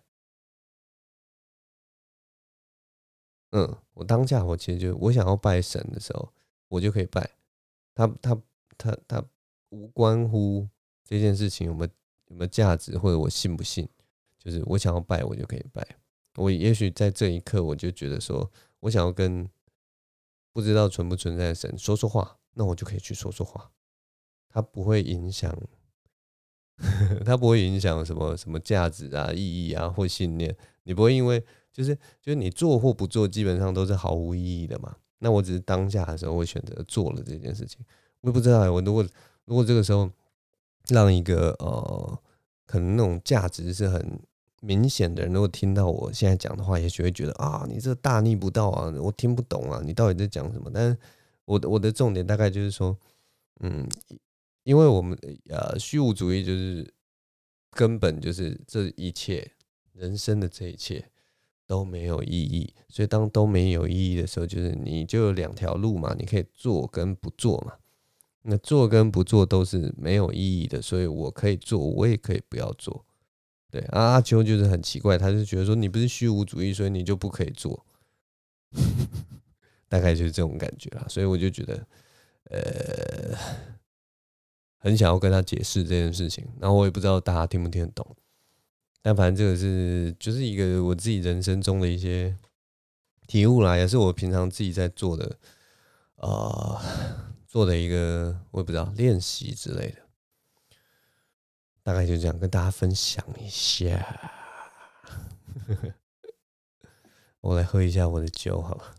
[3.55, 3.77] 嗯。
[3.95, 6.29] 我当下，我其实就我想要拜神的时候，
[6.67, 7.29] 我就可以拜
[7.93, 8.37] 他，他，
[8.77, 9.25] 他，他
[9.69, 10.67] 无关乎
[11.05, 11.91] 这件事情有没有
[12.27, 13.87] 有没有价值，或者我信不信，
[14.37, 15.81] 就是我想要拜，我就可以拜。
[16.35, 19.49] 我也许在这一刻，我就觉得说，我想要跟
[20.51, 23.71] 不知道存不存在的神说说话，那我就可以去说说话。
[24.49, 25.57] 他不会影响，
[27.23, 30.53] 他不会影响什么什么价值啊、意义啊或信念。
[30.83, 31.41] 你不会因为。
[31.75, 34.95] 就是就是你做或不做，基本上都是毫无意义的嘛。
[35.19, 37.83] 那我只是当下的时候，我选择做了这件事情。
[38.21, 39.05] 我也不知道，我如果
[39.43, 40.09] 如果这个时候
[40.88, 42.19] 让一个呃，
[42.65, 44.19] 可能那种价值是很
[44.61, 50.71] 明显的人，如果听到我现在讲的话，也许会觉得啊，你这大逆不道啊，我听不懂啊，你到底在讲什么？
[50.73, 50.97] 但是
[51.43, 52.97] 我的我的重点大概就是说，
[53.59, 53.85] 嗯，
[54.63, 55.17] 因为我们
[55.49, 56.89] 呃虚无主义就是
[57.71, 59.51] 根本就是这一切
[59.93, 61.09] 人生的这一切。
[61.67, 67.73] 都没有意义，所以当都没有意义的时候，就是你就有两条路嘛，你可以做跟不做嘛。
[68.47, 73.04] 那做跟不做都是没有意义的，所以我可以做，我也可以不要做。
[73.71, 77.86] 对，阿秋就是很奇怪，他就觉得说你不是虚无主义，所以你就不可以做，
[79.89, 81.06] 大概就是这种感觉啦。
[81.10, 81.88] 所以我就觉得，
[82.51, 83.36] 呃，
[84.78, 88.15] 很想要跟他解释这件事情，然后我也不知道大家听不听得懂，
[89.05, 92.35] 但反正这个是就是一个我自己人生中的一些
[93.27, 95.37] 体悟啦，也是我平常自己在做的，
[96.15, 96.81] 呃，
[97.47, 99.97] 做的一个我也不知道练习之类的，
[101.83, 104.33] 大概就这样跟大家分享一下。
[107.41, 108.94] 我来喝一下我的酒，好了。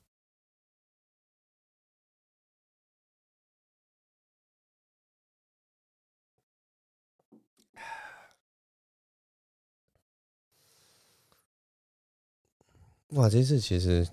[13.10, 14.08] 哇，这次其实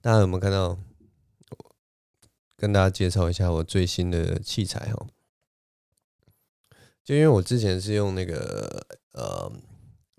[0.00, 0.78] 大家有没有看到？
[2.56, 5.06] 跟大家介绍一下我最新的器材哦。
[7.02, 9.50] 就因为我之前是用那个呃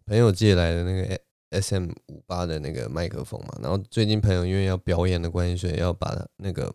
[0.07, 1.21] 朋友借来的那个
[1.61, 6.73] SM 五八的那个麦克风嘛，然后最近朋友因为要表演的关系，所以要把那个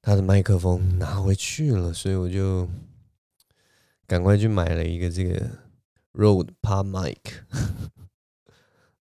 [0.00, 2.68] 他的麦克风拿回去了，所以我就
[4.06, 5.50] 赶快去买了一个这个
[6.12, 7.18] Rode PodMic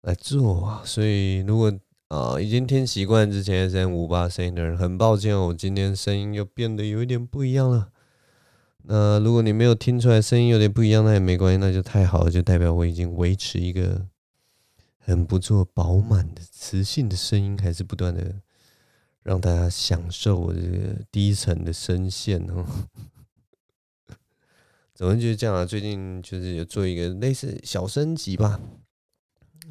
[0.07, 0.81] 来做啊。
[0.85, 1.71] 所以如果
[2.09, 7.89] 啊、已经听习惯之前 SM 五八声音的人，很抱歉，我今天声音又变得有一点不一样了。
[8.83, 14.07] 那如果你没有听出来声音有点不一样，那也没关系，那就太好了，就代表我已经维持一个
[14.99, 18.35] 很不错、饱满的磁性的声音，还是不断的
[19.23, 22.65] 让大家享受我这个低沉的声线哦。
[24.95, 28.61] 总之就是这样啊，最近就是有做一个类似小升级吧，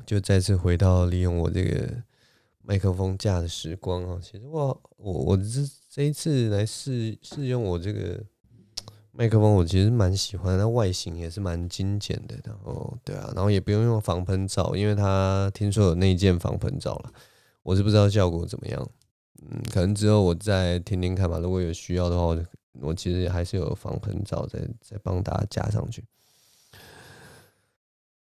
[0.04, 2.02] 就再次回到利用我这个
[2.62, 4.20] 麦克风架的时光哦。
[4.22, 5.44] 其实我我我这
[5.88, 8.20] 这一次来试试用我这个。
[9.18, 17.10] 麦克风我其实蛮喜欢，它外形也是蛮精简的，然后对啊，然后也不用用防喷罩，因为它听说有内建防喷罩了，
[17.62, 18.90] 我是不知道效果怎么样，
[19.40, 22.44] 嗯，可能之后我再听听看吧，如果有需要的话，我
[22.82, 26.04] 我其实还是有防喷罩再再帮大家加上去。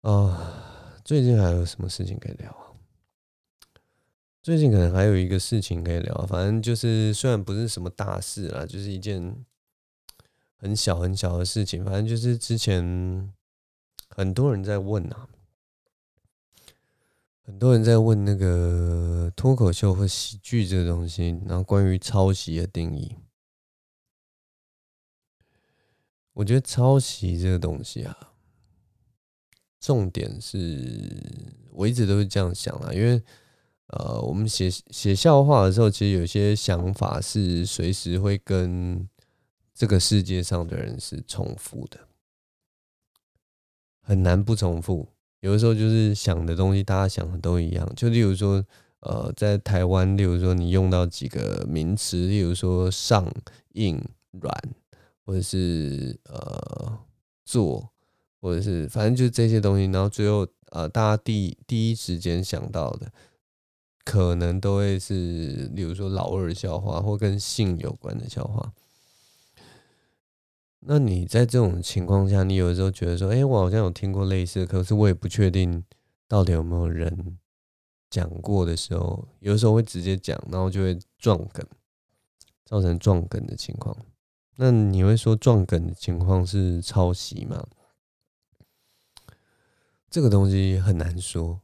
[0.01, 0.70] 啊，
[1.11, 2.71] 最近还有什么事情可以聊啊？
[4.45, 9.45] 最近可能还有一个事情可以聊，反正就是虽然不是什么大事啦，就是一件。
[10.57, 13.33] 很小很小的事情，反正就是之前
[14.09, 15.29] 很多人在问啊，
[17.43, 23.17] 很多人在问那个脱口秀和喜剧这个东西，然后关于抄袭的定义。
[26.35, 28.30] 我觉得抄袭这个东西啊，
[29.81, 31.21] 重点是
[31.73, 33.21] 我一直都是这样想啦，因为
[33.87, 39.09] 呃，我们写写笑话的时候，其实有些想法是随时会跟。
[39.73, 41.99] 这个世界上的人是重复的，
[44.03, 45.09] 很难不重复。
[45.41, 47.91] 有的时候就是想的东西，大家想的都一样。
[47.97, 48.63] 就例如说，
[48.99, 53.27] 呃，在台湾，例如说你用到几个名词，例如说上、
[53.73, 53.99] 硬、
[54.33, 54.53] 软，
[55.25, 56.99] 或者是呃
[57.47, 57.91] 做，
[58.41, 59.85] 或者是反正就是这些东西。
[59.93, 63.13] 然后最后，呃，大家第第一时间想到的，
[64.05, 68.73] 可能都会是，例如说老二笑话，或跟性有关的笑话。
[70.81, 75.85] 那你在这种情况下，你有的时候觉得说，哎，我好像有听过类似，可是我也不确定
[76.27, 77.39] 到底有没有人
[78.09, 81.63] 讲过的时候，有的时候会直接讲，然后就会撞梗，
[82.65, 83.95] 造成撞梗的情况。
[84.57, 87.63] 那你会说撞梗的情况是抄袭吗？
[90.11, 91.61] 这个东西很难说。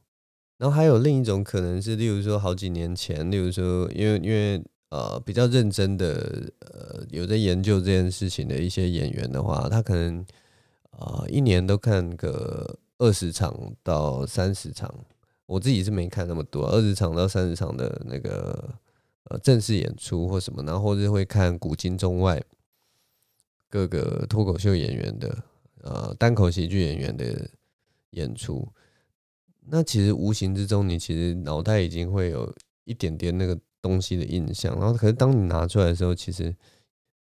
[0.57, 4.63] 然后还有另一种可能是，例如说好几年前，例如说，因为因为。
[4.89, 10.25] 呃，比较认真的，呃，有在研究这件事情的一些演员的话，他可能
[10.91, 14.89] 呃一年都看个二十场到三十场。
[15.45, 18.73] 我自己是没看那么多，二十场到三十场的那个
[19.25, 22.41] 呃正式演出或什么，然后或者会看古今中外
[23.69, 25.43] 各个脱口秀演员的
[25.81, 27.45] 呃单口喜剧演员的
[28.17, 28.67] 演出。
[29.67, 32.53] 那其实无形之中，你其实脑袋已经会有
[32.83, 33.57] 一点点那个。
[33.79, 36.53] 东西的印象，然后可是当你拿出来的时候，其实，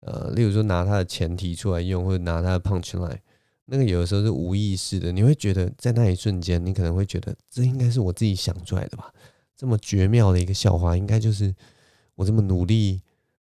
[0.00, 3.18] 呃，例如说拿它的前提出来用，或者拿它的 punchline，
[3.66, 9.12] 那个有的时候是无意识的，你会觉得在那一瞬间，你可能会觉得这应该是我自己想出来的吧？
[9.54, 11.54] 这么绝妙的一个笑话，应该就是
[12.16, 13.02] 我这么努力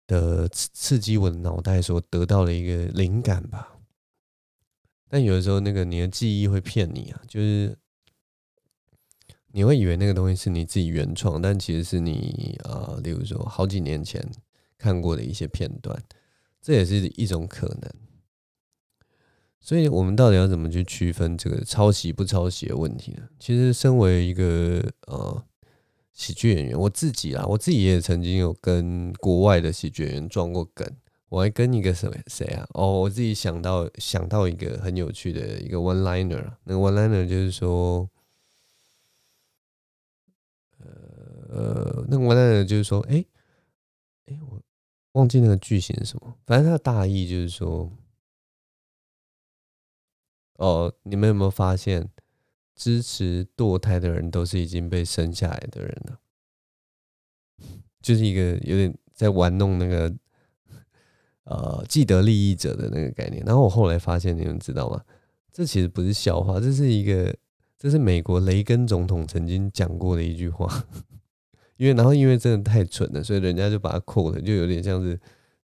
[0.05, 3.78] 的刺刺激我的脑袋所得到的一个灵感吧？
[5.09, 7.77] 但有的时候，那个你的记忆会骗你啊，就是。
[9.51, 14.23] 你会以为那个东西是你自己原创，但其实是你呃，例如说好几年前
[14.77, 15.99] 看过的一些片段，
[16.61, 17.91] 这也是一种可能。
[19.59, 23.27] 所以，我们到底要怎么去区分这个抄袭不抄袭的问题呢？
[23.39, 25.43] 其实，身为一个呃
[26.13, 30.87] 喜剧演员，我自己啦，我自己也曾经有跟国外的喜剧演员撞过梗。
[31.29, 32.67] 我还跟一个谁谁啊？
[32.73, 38.09] 哦，我自己想到想到一个很有趣的一个 one liner，那个 one liner 就是说，
[40.79, 43.23] 呃，那个 one liner 就是说，哎，
[44.25, 44.59] 哎，我
[45.11, 47.91] 忘记那个句型是什么，反正它的大意就是说，
[50.55, 52.09] 哦，你们有没有发现，
[52.75, 56.19] 支持堕胎的人都是已经被生下来的人了？
[58.01, 60.11] 就是一个有点在玩弄那个。
[61.49, 63.43] 呃，既得利益者的那个概念。
[63.43, 65.01] 然后我后来发现，你们知道吗？
[65.51, 67.35] 这其实不是笑话，这是一个，
[67.75, 70.85] 这是美国雷根总统曾经讲过的一句话。
[71.77, 75.19] 因为，然后因为真的太蠢了，所以人家就把它 quote，就有点像是，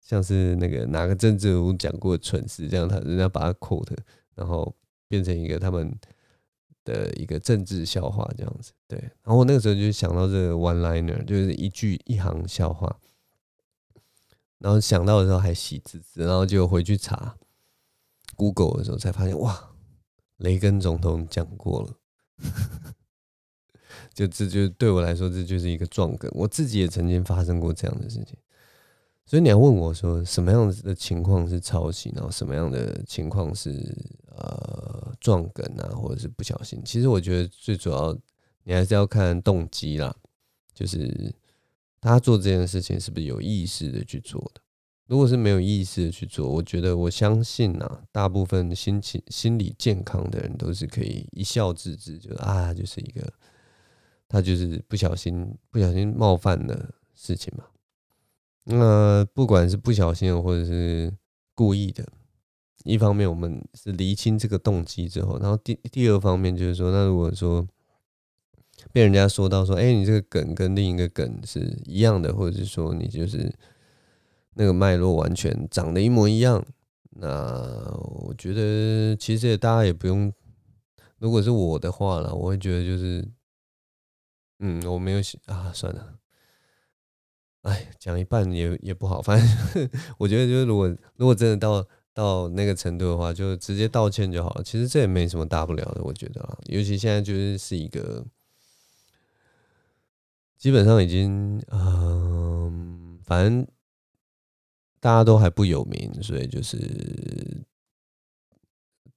[0.02, 3.96] 像是那个哪个政治人物讲过蠢事这样，他人家把它 quote，
[4.36, 4.76] 然后
[5.08, 5.90] 变成一个他们
[6.84, 8.74] 的一个政治笑话这样子。
[8.86, 9.00] 对。
[9.00, 12.94] 然后我那个时候就想到这个 one liner，就是一句一行笑话。
[14.60, 17.38] 然后想到的时候还喜滋滋，然后就回去查
[18.36, 19.72] Google 的时候才发现，哇，
[20.38, 21.96] 雷根总统讲过了，
[24.14, 26.30] 就这就对我来说，这就是一个撞梗。
[26.36, 28.36] 我自己也曾经发生过这样的事情，
[29.26, 33.72] 所以你要问我说，什么样的情况是抄袭，然后什么样的情况是
[34.36, 36.82] 呃撞梗啊，或者是不小心？
[36.84, 38.14] 其实我觉得最主要，
[38.64, 40.14] 你还是要看动机啦，
[40.74, 41.34] 就是。
[42.02, 44.62] 他做这件事情是不是有意识的去做的？
[45.08, 53.34] 如果是没有意识的去做，我觉得我相信呐，大部分心情心理健康的人都是可以一笑置之，就啊，就是一个
[54.28, 57.66] 他就是不小心不小心冒犯的事情嘛。
[58.66, 61.12] 那不管是不小心或者是
[61.56, 62.08] 故意的，
[62.84, 67.68] 一方面我们是厘清这个动机之后，然后第第二方面就是说，那如果说。
[68.92, 73.54] 被人家说到说，哎、你这个梗跟另一个梗是一样的，或者是说你就是
[74.56, 76.66] 那个脉络完全长得一模一样，
[77.12, 77.28] 那
[78.26, 80.34] 我觉得其实大家也不用，
[81.20, 83.24] 如果是我的话啦，我会觉得就是，
[84.58, 86.16] 嗯，我没有写啊，算了，
[87.62, 94.64] 哎，讲一半也也不好，反正 我觉得就是如果如果真的到到那个程度的话，就直接道歉就好了。
[94.64, 98.26] 其实这也没什么大不了的，我觉得啊，尤其现在就是是一个。
[100.60, 103.66] 基本上已经，嗯、反正
[105.00, 107.66] 大家都还不有名，所以就是，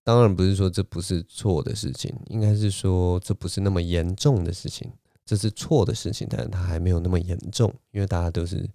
[0.05, 4.89] 当然不是说这不是错的事情，应该是说这不是那么严重的事情，
[5.27, 8.71] 这是错的事情，但是它还没有那么严重，因为大家都是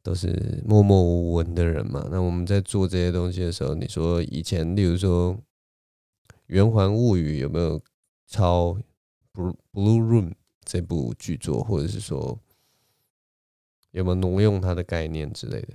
[0.00, 2.06] 都是默默无闻的人嘛。
[2.08, 5.34] 那我们在做这些东西的时候，你说以前，例如说
[6.46, 7.82] 《圆环物语》有没有
[8.28, 8.74] 抄
[9.32, 10.30] 《Blue Blue Room》？
[10.64, 12.38] 这部剧作，或者是说
[13.92, 15.68] 有没有挪用它的概念之类的，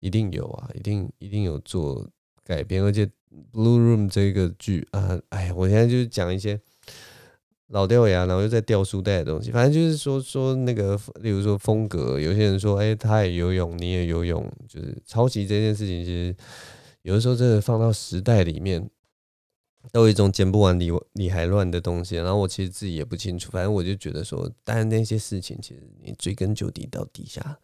[0.00, 2.08] 一定有啊，一定一定有做
[2.44, 2.82] 改编。
[2.82, 3.04] 而且
[3.52, 6.60] 《Blue Room》这个剧啊，哎，我现在就是讲一些
[7.68, 9.50] 老掉牙，然后又在掉书袋的东西。
[9.50, 16.34] 反正就是说说那个，例如说风格，有些人说，哎，他也游泳，你也游泳，就是抄袭这件事情，其实
[17.02, 18.88] 有的时候真的放到时代里面。
[19.92, 27.58] 都有一种剪不完理理还乱的东西，然后我其实自己也不清楚，反正我就觉得说，当然那些事情其实你追根究底到底下，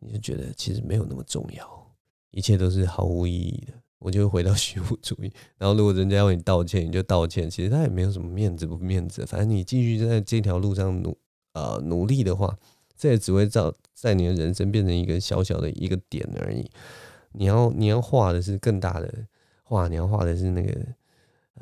[0.00, 1.94] 你就觉得其实没有那么重要，
[2.30, 3.72] 一切都是毫无意义的。
[3.98, 11.16] 我就回到虚无主义，然后如果人家要你道歉，你就道歉，其实他也没有什么面子不面子，反正你继续在这条路上努
[11.54, 12.56] 呃努力的话，
[12.96, 16.70] 这也只会造在你的人生变成一个小小的一个点而已。
[17.32, 19.12] 你要你要画的是更大的
[19.62, 20.72] 画，你要画的是那个。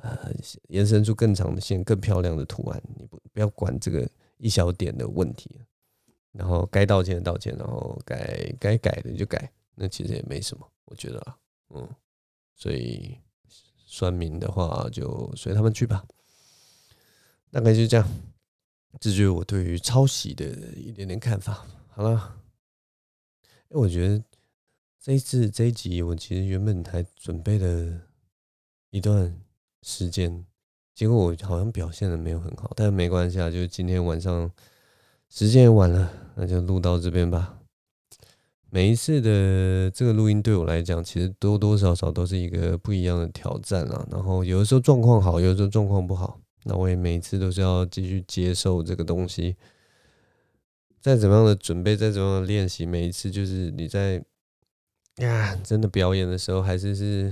[0.03, 0.31] 呃，
[0.69, 2.83] 延伸出更长的线，更漂亮的图案。
[2.97, 5.61] 你不不要管这个一小点的问题，
[6.33, 11.39] 然后该道歉的道歉，然后该该改的就改，那其实也没什么，我觉得啊，
[11.71, 11.89] 嗯，
[12.55, 13.17] 所以
[13.87, 16.05] 算命的话就随他们去吧。
[17.51, 18.07] 大概就这样，
[19.01, 21.65] 这就是我对于抄袭的一点点看法。
[21.89, 22.43] 好了，
[23.69, 24.23] 因为我觉得
[25.01, 28.03] 这一次这一集，我其实原本还准备了
[28.91, 29.41] 一段。
[29.85, 30.47] 时间，
[30.95, 34.51] 结果我好像表现的没有很好，但没关系啊，就是今天晚上
[35.29, 37.59] 时间也晚了，那就录到这边吧。
[38.71, 44.07] 每一次的这个录音对我来讲，其实多多少少都是一个不一样的挑战啊。
[44.11, 49.55] 然后有的时候状况好，有的时候状况不好，那我也每一次都是要继续接受这个东西。
[51.03, 54.25] 再怎么样的准备，再怎么样的练习，每一次就是你在
[55.17, 57.31] 呀真的表演的时候，还是是。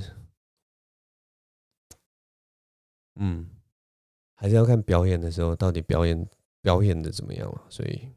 [3.17, 3.47] 嗯，
[4.35, 6.27] 还是要看表演的时候到底表演
[6.61, 8.09] 表演的怎么样了，所以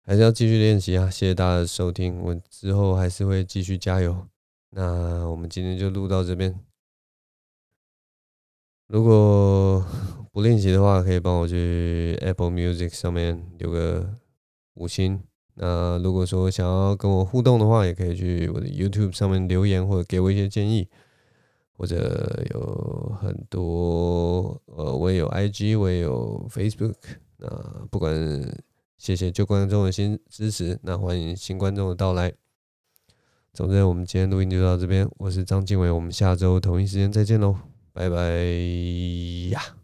[0.00, 1.08] 还是要继续练习啊！
[1.08, 4.26] 谢谢大家的收听，我之后还是会继续加油。
[4.70, 6.58] 那我们今天就录到这边。
[8.88, 9.86] 如果
[10.32, 14.18] 不练习的话，可以帮我去 Apple Music 上面留个
[14.74, 15.22] 五星。
[15.54, 20.88] 那如果说想要跟我互动的话，也可以去我的 YouTube 上面留言，或者给我一些建议，
[21.76, 26.94] 或者有很多呃，我也有 IG，我也有 Facebook。
[27.38, 27.48] 那
[27.90, 28.14] 不管
[28.98, 32.32] 谢谢旧观众的新支持，那欢迎新观众的到来。
[33.52, 37.56] 总之，我们今天录音就到这边，我是张经纬，我们下周同一时间再见喽，
[37.92, 38.16] 拜拜
[39.50, 39.81] 呀。